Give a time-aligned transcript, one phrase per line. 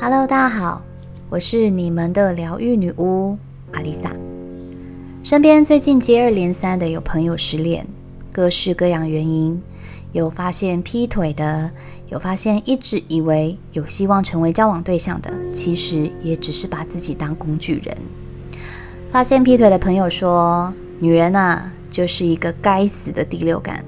[0.00, 0.82] Hello，大家好，
[1.28, 3.36] 我是你们的疗愈女巫
[3.72, 4.12] 阿丽萨。
[5.22, 7.86] 身边最近接二连三的有朋友失恋，
[8.32, 9.60] 各式各样原因，
[10.12, 11.72] 有发现劈腿的，
[12.08, 17.96] 有发现一直以为有希望成为交往对象的，其实也只是把自己当工具人。
[19.10, 23.84] 发现劈腿的朋友说：“女人啊，就是一个该死的第六感。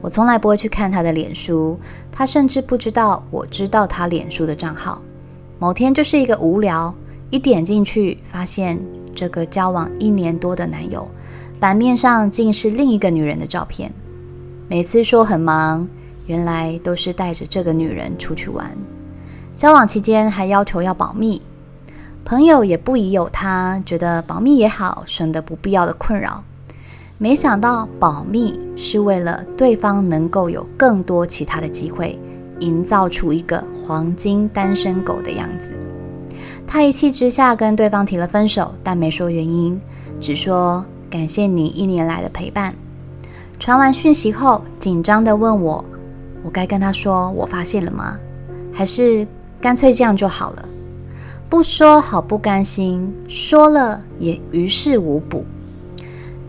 [0.00, 1.78] 我从来不会去看他的脸书，
[2.12, 5.00] 他甚至不知道我知道他脸书的账号。
[5.58, 6.94] 某天就是一个无聊，
[7.30, 8.78] 一点进去发现。”
[9.18, 11.10] 这个交往一年多的男友，
[11.58, 13.92] 版面上竟是另一个女人的照片。
[14.68, 15.88] 每次说很忙，
[16.26, 18.70] 原来都是带着这个女人出去玩。
[19.56, 21.42] 交往期间还要求要保密，
[22.24, 26.44] 朋友也不疑有他，觉得保密也好，省得不必要的困扰。
[27.20, 32.16] 没想到保密是为了对方能够有更多其他的机会，
[32.60, 35.72] 营造出一个黄金单身狗的样子。
[36.64, 39.80] 他一气之下跟对方提了分手，但没说原因，
[40.20, 42.72] 只说感谢你一年来的陪伴。
[43.58, 45.84] 传完讯息后，紧张地问我
[46.44, 48.16] ：“我该跟他说我发现了吗？
[48.72, 49.26] 还是
[49.60, 50.68] 干脆这样就好了？
[51.50, 55.44] 不说好不甘心，说了也于事无补。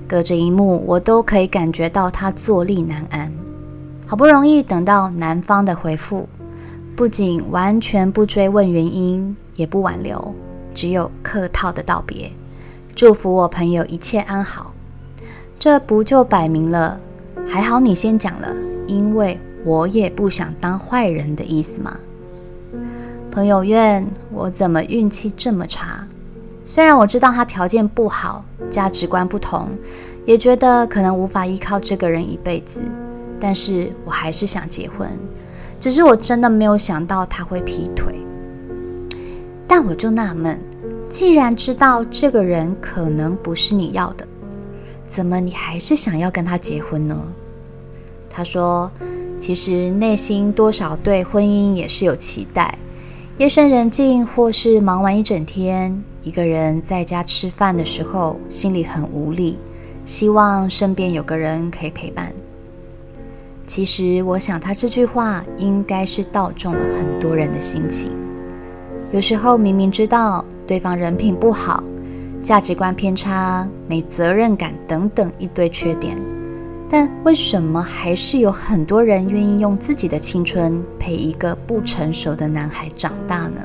[0.09, 3.31] 隔着一幕，我都可以感觉到他坐立难安。
[4.07, 6.27] 好不容易等到男方的回复，
[6.95, 9.37] 不仅完全不追问原因。
[9.55, 10.33] 也不挽留，
[10.73, 12.31] 只有客套的道别，
[12.95, 14.73] 祝福我朋友一切安好。
[15.59, 16.97] 这不就摆明了
[17.45, 18.55] 还好你先讲了，
[18.87, 21.99] 因为我也不想当坏人的意思吗？
[23.29, 26.07] 朋友怨我怎么运气这么差？
[26.71, 29.69] 虽然我知道他条件不好，价值观不同，
[30.23, 32.83] 也觉得可能无法依靠这个人一辈子，
[33.39, 35.09] 但是我还是想结婚。
[35.79, 38.13] 只是我真的没有想到他会劈腿。
[39.67, 40.61] 但我就纳闷，
[41.09, 44.27] 既然知道这个人可能不是你要的，
[45.07, 47.19] 怎么你还是想要跟他结婚呢？
[48.29, 48.91] 他说，
[49.39, 52.77] 其实内心多少对婚姻也是有期待。
[53.39, 59.57] 夜深人静，或是忙完一整天，一个人在家吃饭的时候，心里很无力，
[60.05, 62.31] 希望身边有个人可以陪伴。
[63.65, 68.11] 其实，我想他这句话应该是道中了很多人的心情。
[69.11, 71.83] 有时候明明知道对方人品不好、
[72.43, 76.15] 价值观偏差、没责任感等等一堆缺点，
[76.87, 83.59] 但为什么还是有很多人愿意用自己的青春陪一个不成熟的男孩长大呢？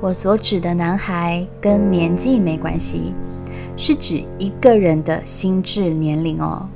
[0.00, 3.14] 我所指的男孩跟年纪没关系，
[3.76, 6.68] 是指一个人的心智年龄哦。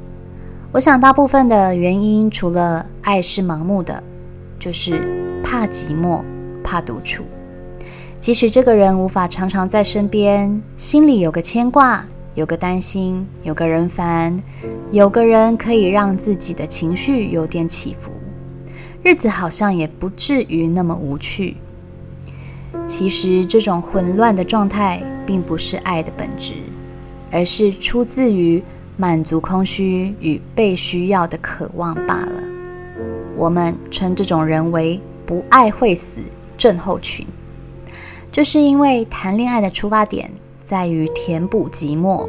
[0.73, 4.03] 我想大部分的原因，除了爱是盲目的，
[4.59, 6.23] 就是怕寂寞。
[6.65, 7.25] 怕独处，
[8.21, 14.39] 即使这个人无法常常在身边，心里有个牵挂，有个担心，有个人烦，
[14.93, 18.13] 有个人可以让自己的情绪有点起伏，
[19.03, 21.57] 日子好像也不至于那么无趣。
[22.87, 26.55] 其实这种混乱的状态并不是爱的本质，
[27.31, 28.63] 而是出自于
[28.97, 32.43] 满足空虚与被需要的渴望罢了。
[33.37, 36.21] 我们称这种人为不爱会死
[36.57, 37.27] 症候群，
[38.31, 40.31] 就是因为谈恋爱的出发点
[40.65, 42.29] 在于填补寂寞，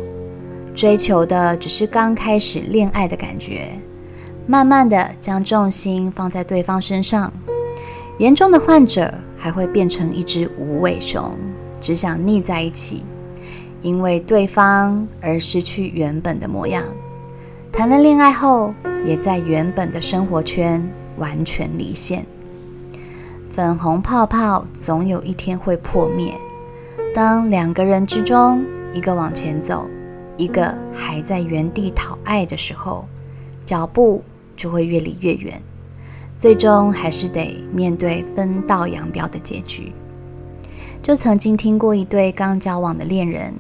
[0.73, 3.79] 追求的只是刚开始恋爱的感觉，
[4.47, 7.31] 慢慢的将重心放在对方身上。
[8.19, 11.37] 严重的患者还会变成一只无尾熊，
[11.81, 13.03] 只想腻在一起，
[13.81, 16.81] 因为对方而失去原本的模样。
[17.69, 22.25] 谈了恋爱后，也在原本的生活圈完全离线。
[23.49, 26.33] 粉红泡泡总有一天会破灭。
[27.13, 29.89] 当两个人之中，一个往前走，
[30.37, 33.05] 一个还在原地讨爱的时候，
[33.65, 34.23] 脚步
[34.55, 35.61] 就会越离越远，
[36.43, 39.93] 最终还是得面对分道扬镳的结局。
[41.01, 43.53] 就曾经听过一对刚交往的恋人，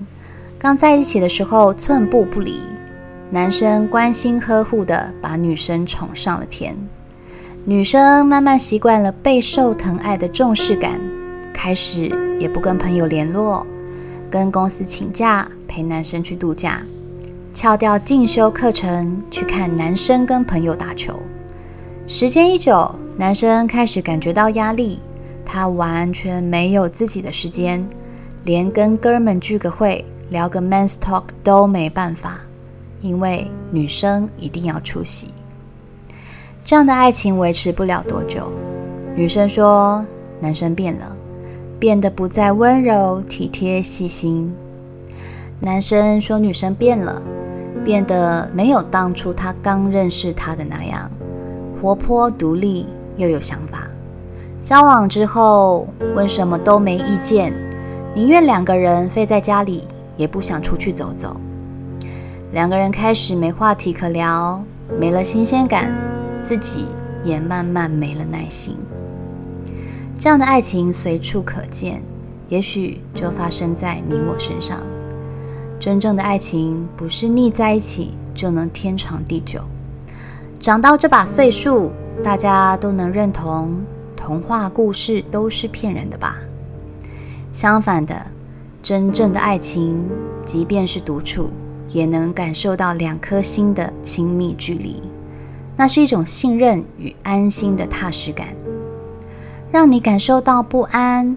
[0.59, 2.59] 刚在一起的时候寸步不离，
[3.29, 6.75] 男生关心呵护的把女生宠上了天。
[7.63, 10.99] 女生慢慢习惯了备受疼爱的重视感，
[11.53, 13.65] 开始也不跟朋友联络，
[14.29, 16.83] 跟公司请假陪男生去度假，
[17.53, 21.17] 翘掉进修课程去看男生跟朋友打球。
[22.05, 24.99] 时间一久，男生开始感觉到压力，
[25.45, 27.87] 他完全没有自己的时间，
[28.43, 32.41] 连跟哥们聚个会聊个 men's talk 都没办法，
[32.99, 35.29] 因为女生一定要出席。
[36.65, 38.51] 这样的爱情维持不了多久。
[39.15, 40.05] 女生说，
[40.41, 41.15] 男生变了，
[41.79, 44.53] 变得不再温柔、体贴、细心。
[45.61, 47.21] 男生说，女生变了，
[47.85, 51.09] 变得没有当初他刚认识她的那样
[51.83, 52.87] 活泼、独立
[53.17, 53.89] 又有想法。
[54.63, 55.85] 交往之后，
[56.15, 57.53] 问什么都没意见，
[58.15, 59.85] 宁愿两个人废在家里，
[60.15, 61.35] 也不想出去走走。
[62.51, 64.63] 两个人开始没话题可聊，
[64.97, 65.93] 没了新鲜感，
[66.41, 66.85] 自己
[67.21, 68.77] 也慢慢没了耐心。
[70.17, 72.01] 这样的爱情随处可见，
[72.47, 74.79] 也许就发生在你我身上。
[75.81, 79.59] 真正的爱情不是腻在一起就能天长地久。
[80.63, 81.91] 长到这把岁数，
[82.23, 83.83] 大家都能认同。
[84.15, 86.37] 童话故事都是骗人的吧？
[87.51, 88.27] 相反的，
[88.81, 90.09] 真正的爱情，
[90.45, 91.49] 即便是独处，
[91.89, 95.03] 也能感受到两颗心的亲密距离。
[95.75, 98.47] 那是一种信任与安心的踏实感。
[99.69, 101.35] 让你感受到不安、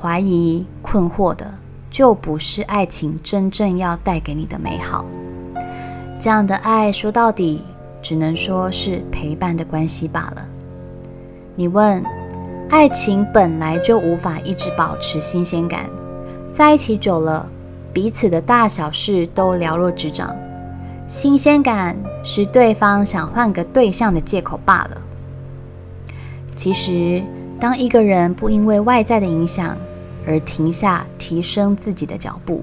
[0.00, 1.52] 怀疑、困惑的，
[1.90, 5.04] 就不是爱情真正要带给你的美好。
[6.20, 7.64] 这样的爱，说到底，
[8.02, 10.48] 只能说是陪伴的关系罢了。
[11.56, 12.04] 你问？
[12.70, 15.88] 爱情本来就无法一直保持新鲜感，
[16.52, 17.48] 在一起久了，
[17.94, 20.36] 彼此的大小事都了若指掌。
[21.06, 25.00] 新鲜感是对方想换个对象的借口罢了。
[26.54, 27.22] 其实，
[27.58, 29.74] 当一个人不因为外在的影响
[30.26, 32.62] 而停下提升自己的脚步，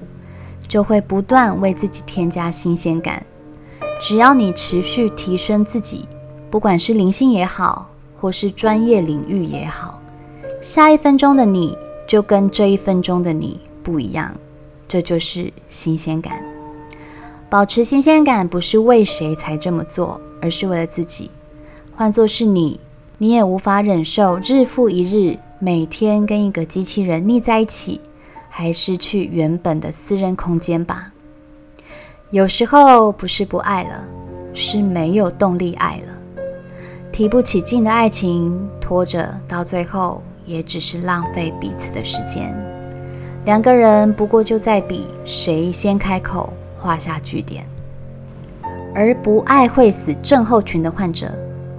[0.68, 3.26] 就会不断为自己添加新鲜感。
[4.00, 6.06] 只要你持续提升自己，
[6.50, 7.90] 不管是灵性也好，
[8.20, 10.00] 或是专业领域也好，
[10.60, 11.76] 下一分钟的你
[12.06, 14.34] 就跟这一分钟的你不一样，
[14.86, 16.44] 这就是新鲜感。
[17.48, 21.30] 保持新鲜感不是为谁才这么做，而是为了自己。
[21.94, 22.78] 换作是你，
[23.18, 28.00] 你也无法忍受日复一日每天跟一个机器人腻在一起，
[28.50, 31.12] 还失去原本的私人空间吧？
[32.30, 34.04] 有时候不是不爱了，
[34.52, 36.40] 是没有动力爱了。
[37.12, 42.52] 提不起劲的爱情，拖着到最后也只是浪费彼此的时间。
[43.44, 47.64] 两个人不过就在比谁先开口画下句点。
[48.92, 51.30] 而不爱会死症候群的患者，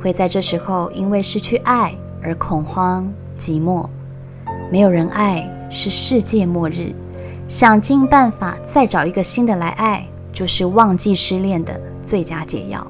[0.02, 1.94] 会在这时候因为失去爱
[2.24, 3.86] 而恐慌寂寞。
[4.72, 6.94] 没有人爱是世界末日，
[7.50, 12.86] 想尽办法再找一个新的来爱，就是忘记失恋的最佳解药。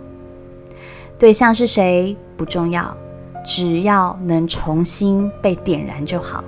[1.17, 2.97] 对象是谁不重要，
[3.45, 6.44] 只要能重新被点燃就好。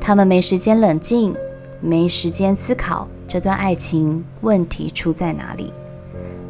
[0.00, 1.36] 他们没时间冷静，
[1.82, 5.74] 没时间思考这段爱情问题出在哪里，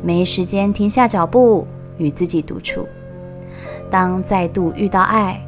[0.05, 1.67] 没时间停下脚步
[1.97, 2.87] 与自己独处。
[3.91, 5.45] 当再度遇到爱，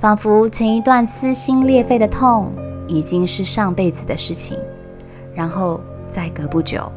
[0.00, 2.50] 仿佛前一段撕心裂肺的痛
[2.88, 4.58] 已经是上辈子的事情，
[5.32, 6.90] 然后再隔不久。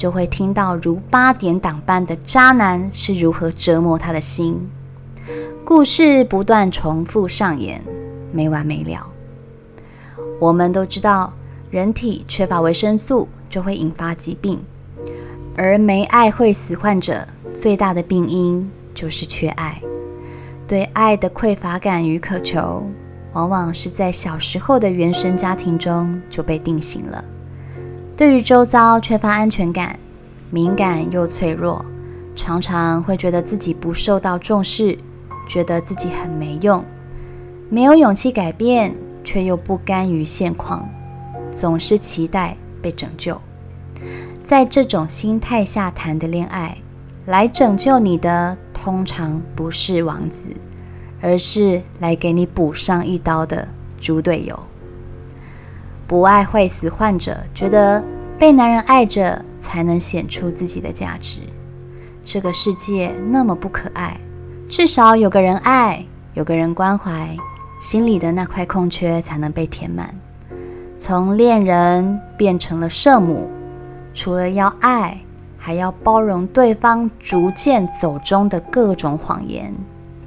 [0.00, 4.58] 就会听到如八点档般的渣男是如何折磨他的心，
[5.62, 7.84] 故事不断重复上演，
[8.32, 9.10] 没完没了。
[10.40, 11.34] 我们都知道，
[11.70, 14.62] 人体缺乏维生素就会引发疾病，
[15.54, 19.82] 而没爱会死患者最大的病因就是缺爱。
[20.66, 22.86] 对爱的匮乏感与渴求，
[23.34, 27.22] 往往是在小时候的原生家庭中就被定型了。
[28.20, 29.98] 对于周遭缺乏安全感，
[30.50, 31.82] 敏感又脆弱，
[32.36, 34.98] 常常会觉得自己不受到重视，
[35.48, 36.84] 觉得自己很没用，
[37.70, 40.86] 没有勇气改变，却又不甘于现况，
[41.50, 43.40] 总是期待被拯救。
[44.44, 46.76] 在这种心态下谈的恋爱，
[47.24, 50.50] 来拯救你的通常不是王子，
[51.22, 53.66] 而是来给你补上一刀的
[53.98, 54.60] 猪队友。
[56.10, 58.02] 不爱会死患者觉得
[58.36, 61.38] 被男人爱着才能显出自己的价值。
[62.24, 64.20] 这个世界那么不可爱，
[64.68, 67.36] 至少有个人爱，有个人关怀，
[67.80, 70.12] 心里的那块空缺才能被填满。
[70.98, 73.48] 从恋人变成了圣母，
[74.12, 75.16] 除了要爱，
[75.56, 79.72] 还要包容对方逐渐走中的各种谎言、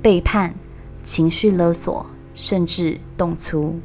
[0.02, 0.54] 背叛、
[1.02, 3.78] 情绪勒索，甚至动粗。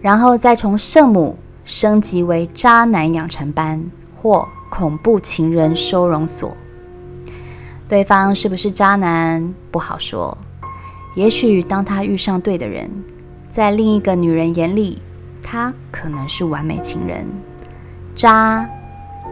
[0.00, 6.56] 然后再从圣母升级为渣男养成班或恐怖情人收容所。
[7.88, 10.38] 对方是不是渣男不好说，
[11.14, 12.88] 也许当他遇上对的人，
[13.50, 15.02] 在另一个女人眼里，
[15.42, 17.26] 他可能是完美情人。
[18.14, 18.68] 渣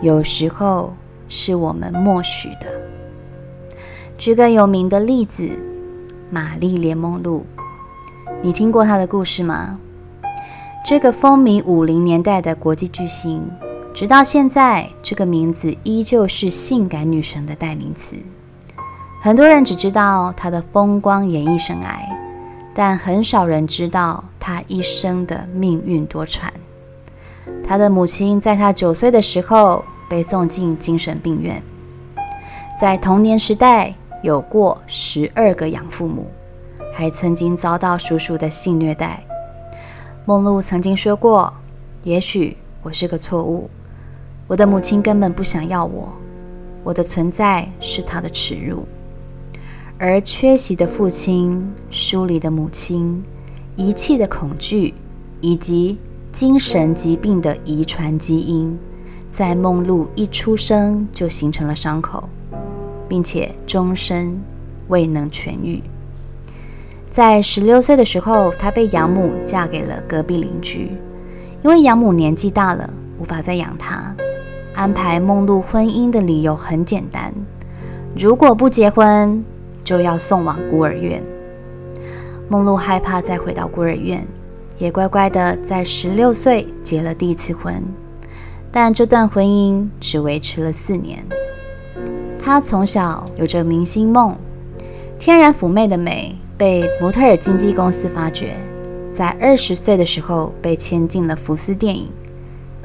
[0.02, 0.94] 有时候
[1.28, 2.66] 是我们默许的。
[4.16, 5.48] 举个有名的例子，
[6.30, 7.46] 玛丽莲梦露，
[8.42, 9.78] 你听过她的故事吗？
[10.88, 13.46] 这个风靡五零年代的国际巨星，
[13.92, 18.16] 直到现在，这个名字依旧是性感女神的代名词。
[19.20, 21.98] 很多人只知道她的风光演艺生涯，
[22.72, 26.44] 但很少人知道她一生的命运多舛。
[27.62, 31.62] 她的母亲在她九岁的时候被送进精神病院，
[32.80, 36.26] 在童年时代，有过十二个养父母，
[36.94, 39.22] 还曾经遭到叔叔的性虐待。
[40.28, 41.50] 梦露曾经说过
[42.04, 43.70] ：“也许我是个错误，
[44.46, 46.12] 我的母亲根本不想要我，
[46.84, 48.86] 我的存在是她的耻辱。”
[49.98, 53.24] 而缺席的父亲、疏离的母亲、
[53.74, 54.92] 遗弃的恐惧，
[55.40, 55.96] 以及
[56.30, 58.78] 精神疾病的遗传基因，
[59.30, 62.28] 在梦露一出生就形成了伤口。
[63.08, 64.38] 并且终身
[64.88, 65.82] 未能痊愈。
[67.10, 70.92] 在十六岁的时候，她被养母嫁给了隔壁邻居，
[71.62, 72.88] 因为养母年纪大了，
[73.18, 74.14] 无法再养她。
[74.74, 77.34] 安排梦露婚姻的理由很简单：
[78.16, 79.44] 如果不结婚，
[79.82, 81.22] 就要送往孤儿院。
[82.48, 84.26] 梦露害怕再回到孤儿院，
[84.78, 87.82] 也乖乖的在十六岁结了第一次婚，
[88.70, 91.18] 但这段婚姻只维持了四年。
[92.38, 94.36] 她从小有着明星梦，
[95.18, 98.52] 天然妩媚的美被模特儿经纪公司发掘，
[99.12, 102.10] 在二十岁的时候被签进了福斯电影。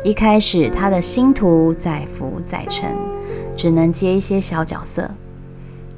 [0.04, 2.96] 一开始，他的星途载浮载沉，
[3.58, 5.10] 只能接一些小角色。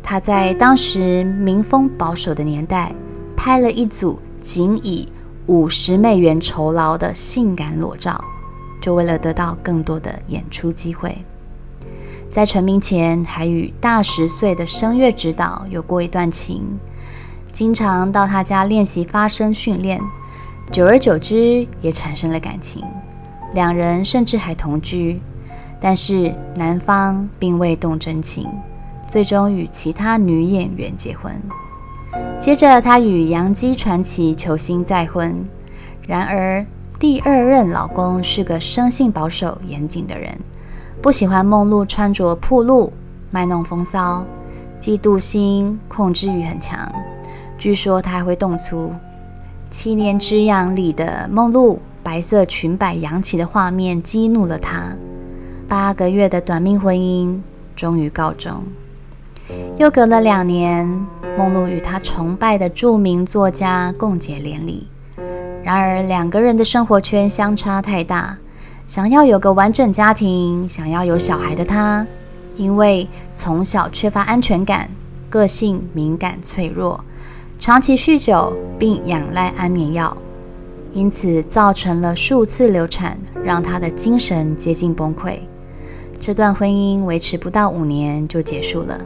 [0.01, 2.96] 他在当时民风保守的年代，
[3.36, 5.10] 拍了一组仅以
[5.48, 8.24] 五十美元酬劳的性感裸照，
[8.79, 11.17] 就为了得到更多的演出机会。
[12.32, 16.63] 在成名前，还与大十岁的声乐指导有过一段情，
[17.55, 20.01] 经常到他家练习发声训练，
[20.74, 22.83] 久而久之也产生了感情，
[23.53, 25.21] 两人甚至还同居，
[25.79, 28.45] 但是男方并未动真情，
[29.07, 31.41] 最终与其他女演员结婚。
[32.38, 35.41] 接着，他与洋基传奇球星再婚，
[36.05, 36.65] 然而
[37.00, 40.38] 第二任老公是个生性保守、严谨的人。
[41.01, 42.91] 不喜欢梦露穿着暴露、
[43.31, 44.25] 卖弄风骚，
[44.77, 46.91] 嫉妒心、控制欲很强。
[47.65, 48.93] 据说他还会动粗。
[49.72, 54.95] 七年之痒里的梦露，白色裙摆扬起的画面激怒了他。
[55.67, 57.39] 八个月的短命婚姻
[57.75, 58.62] 终于告终。
[59.79, 60.88] 又隔了两年，
[61.36, 64.88] 梦露与他崇拜的著名作家共结连理。
[65.63, 68.38] 然而两个人的生活圈相差太大。
[68.86, 72.05] 想要有个完整家庭，想要有小孩的他，
[72.57, 74.88] 因为从小缺乏安全感，
[75.31, 77.03] 个性敏感脆弱，
[77.57, 80.15] 长期酗酒并仰赖安眠药，
[80.91, 85.39] 因此造成了数次流产，让他的精神接近崩溃。
[86.19, 89.00] 这段婚姻维持不到五年就结束了。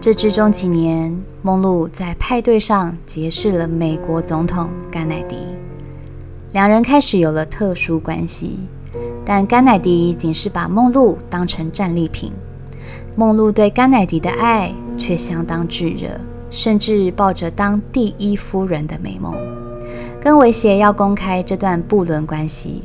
[0.00, 5.36] 这之中几年，梦露在派对上结识了美国总统甘乃迪。
[6.52, 8.58] 两人开始有了特殊关系，
[9.24, 12.32] 但甘乃迪仅是把梦露当成战利品。
[13.16, 16.08] 梦露对甘乃迪的爱却相当炙热，
[16.54, 19.34] 甚至抱着当第一夫人的美梦，
[20.22, 22.84] 更威胁要公开这段不伦关系。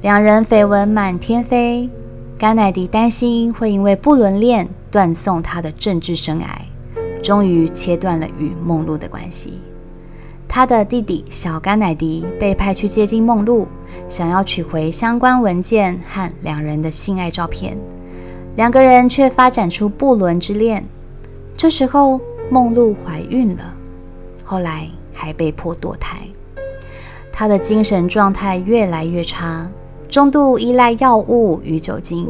[0.00, 1.90] 两人绯闻满天飞，
[2.38, 6.46] 甘乃迪担心会因为不伦恋断送他的政治生涯，
[7.22, 9.60] 终于切断了与梦露的关系。
[10.48, 13.68] 他的弟弟小甘乃迪被派去接近梦露，
[14.08, 17.76] 想要取回相关文件和两人的性爱照片，
[18.56, 20.82] 两个人却发展出不伦之恋。
[21.56, 22.18] 这时候
[22.50, 23.72] 梦露怀孕了，
[24.44, 26.18] 后来还被迫堕胎。
[27.32, 29.70] 她的精神状态越来越差，
[30.08, 32.28] 重度依赖药物与酒精，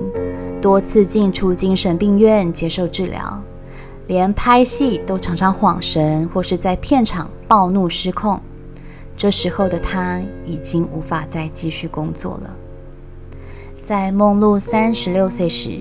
[0.60, 3.42] 多次进出精神病院接受治疗。
[4.06, 8.40] 连拍戏都常常恍神，或是在片场暴怒失控。
[9.16, 12.54] 这时候的她已经无法再继续工作了。
[13.80, 15.78] 在梦露三十六岁时，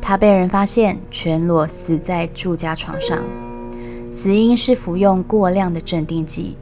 [0.00, 3.18] 他被人发现全裸死在住家床上，
[4.10, 6.56] 死因是服用过量的镇定剂。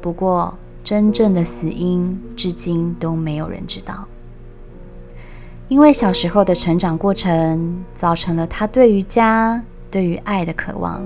[0.00, 4.06] 不过，真正的死因至今都没有人知道。
[5.68, 9.62] 因为小时候的成长过程，造成了他对于家。
[9.90, 11.02] 对于爱的渴望，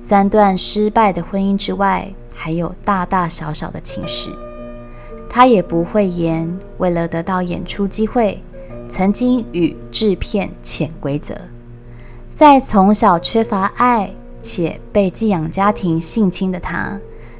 [0.00, 4.30] 三段失败的婚姻之外，还有大大小小的情史。
[5.28, 8.42] 他也不讳言，为了得到演出机会，
[8.88, 11.36] 曾经与制片潜规则。
[12.34, 16.98] 在从小缺乏爱且被寄养家庭性侵的他，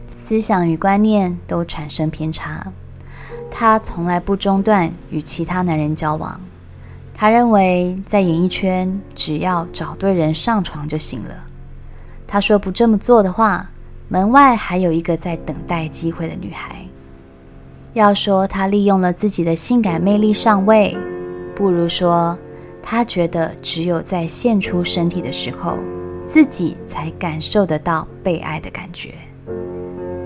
[0.09, 2.73] 思想与观念都产生偏差。
[3.51, 6.41] 他从来不中断与其他男人交往。
[7.13, 11.45] 他认为在演艺圈，只要找对人上床就行了。
[12.27, 13.71] 他说不这么做的话，
[14.09, 16.77] 门外还有一个在等待机会的女孩。
[17.93, 20.97] 要说他利用了自己的性感魅力上位，
[21.57, 22.39] 不如说
[22.83, 25.77] 他觉得只有在献出身体的时候，
[26.31, 29.15] 自己才感受得到被爱的感觉。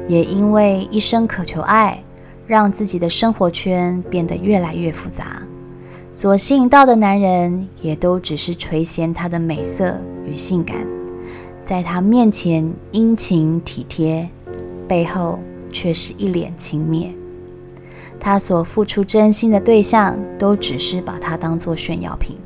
[0.06, 2.04] 也因为一生渴求爱，
[2.46, 5.42] 让自己的生活圈变得越来越复杂，
[6.12, 10.76] 所吸引到的男人也都只是垂涎她的美色与性感，
[11.62, 14.28] 在他面前殷勤体贴，
[14.86, 15.38] 背后
[15.70, 17.12] 却是一脸轻蔑。
[18.20, 22.36] 他所付出真心的对象，都只是把他当作炫耀品，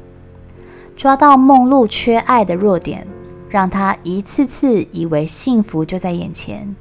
[0.94, 3.04] 抓到梦露缺爱的弱点，
[3.48, 6.74] 让他一次次以为幸福就在眼前，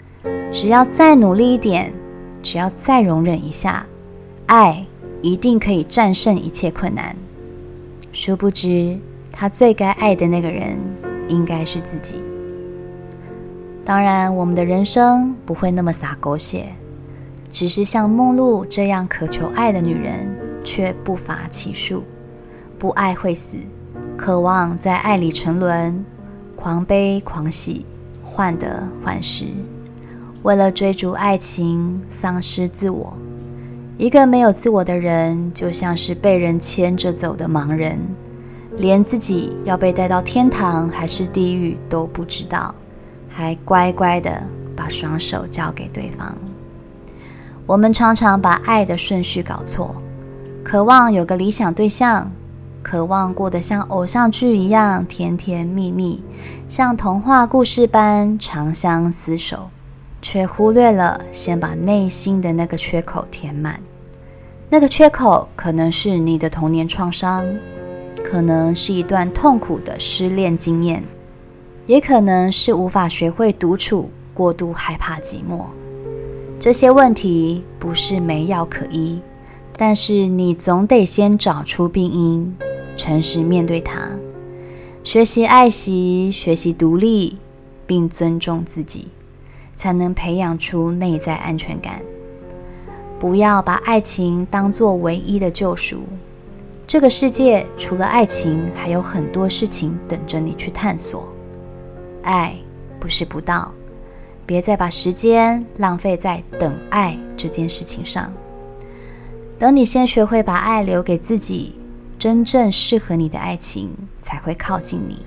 [0.51, 1.93] 只要再努力一点，
[2.41, 3.86] 只要再容忍一下，
[4.47, 4.86] 爱
[5.21, 7.15] 一定可以战胜一切困难。
[8.12, 9.00] 殊不知，
[9.31, 10.77] 他最该爱的那个人，
[11.27, 12.21] 应该是自己。
[13.86, 16.67] 当然，我们的人生不会那么洒狗血。
[17.50, 20.29] 只是像梦露这样渴求爱的女人，
[20.65, 22.03] 却不乏其数。
[22.77, 23.57] 不爱会死，
[24.17, 26.05] 渴望在爱里沉沦，
[26.57, 27.85] 狂悲狂喜，
[28.25, 29.45] 患得患失。
[30.41, 33.13] 为了追逐爱情，丧失自我。
[33.97, 37.99] 一个没有自我的人，就像是被人牵着走的盲人，
[38.75, 42.73] 连自己要被带到天堂还是地狱都不知道，
[43.29, 44.43] 还乖乖的
[44.75, 46.35] 把双手交给对方。
[47.65, 49.95] 我们常常把爱的顺序搞错，
[50.63, 52.31] 渴望有个理想对象，
[52.89, 56.24] 渴望过得像偶像剧一样甜甜蜜蜜，
[56.70, 59.70] 像童话故事般长相厮守，
[60.22, 63.82] 却忽略了先把内心的那个缺口填满。
[64.69, 67.45] 那个缺口可能是你的童年创伤，
[68.23, 71.04] 可能是一段痛苦的失恋经验，
[71.88, 75.65] 也可能是无法学会独处，过度害怕寂寞。
[76.58, 79.21] 这些问题不是没药可医，
[79.76, 82.56] 但是你总得先找出病因，
[82.97, 84.10] 诚实面对它，
[85.03, 87.38] 学习爱惜，学习独立，
[87.86, 89.07] 并尊重自己，
[89.75, 92.01] 才能培养出内在安全感。
[93.17, 96.01] 不要把爱情当作唯一的救赎，
[96.86, 101.31] 这个世界除了爱情，还有很多事情等着你去探索。
[102.23, 102.55] 爱
[102.99, 103.71] 不是不到。
[104.45, 108.31] 别再把时间浪费在等爱这件事情上。
[109.60, 111.75] 等你先学会把爱留给自己，
[112.27, 113.89] 真正适合你的爱情
[114.21, 115.25] 才会靠近你。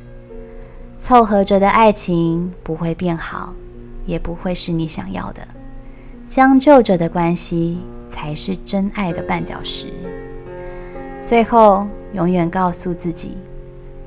[0.98, 3.54] 凑合着的爱情不会变好，
[4.04, 5.40] 也不会是你想要的。
[6.26, 9.86] 将就着的关系才是真爱的绊脚石。
[11.24, 13.38] 最后，永远告诉自己：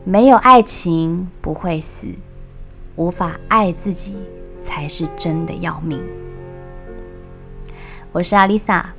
[0.03, 2.05] 没有爱情不会死，
[2.95, 4.15] 无法爱自己。
[4.61, 5.99] 才是真的要命。
[8.11, 8.93] 我是阿丽萨，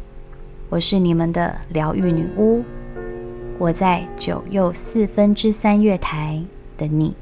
[0.68, 2.64] 我是你们的疗愈女巫。
[3.59, 6.43] 我在九又四分之三月台
[6.77, 7.14] 等你。